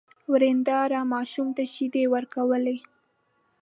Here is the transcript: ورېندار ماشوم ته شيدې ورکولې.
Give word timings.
ورېندار 0.31 0.89
ماشوم 1.13 1.47
ته 1.57 1.63
شيدې 1.73 2.03
ورکولې. 2.13 2.77